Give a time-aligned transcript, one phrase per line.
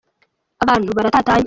[0.63, 1.39] abantu baratatanye.